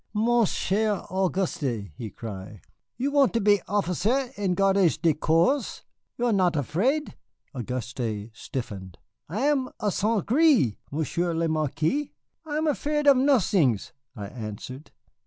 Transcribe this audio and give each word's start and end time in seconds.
'Mon 0.15 0.45
cher 0.47 1.01
Auguste,' 1.13 1.91
he 1.95 2.09
cry, 2.09 2.59
'you 2.97 3.11
want 3.11 3.33
to 3.33 3.39
be 3.39 3.59
officier 3.69 4.31
in 4.35 4.55
gardes 4.55 4.97
du 4.97 5.13
corps? 5.13 5.83
You 6.17 6.25
are 6.25 6.33
not 6.33 6.53
afred?'" 6.55 7.13
(Auguste 7.53 8.31
stiffened.) 8.33 8.97
"'I 9.29 9.39
am 9.41 9.69
a 9.79 9.91
St. 9.91 10.25
Gré, 10.25 10.77
Monsieur 10.89 11.35
le 11.35 11.47
Marquis. 11.47 12.13
I 12.47 12.57
am 12.57 12.65
afred 12.65 13.05
of 13.05 13.15
nothings,' 13.17 13.93
I 14.15 14.25
answered. 14.25 14.89